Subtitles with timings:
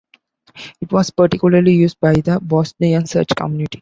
[0.81, 3.69] It was particularly used by the Bosnian Church community.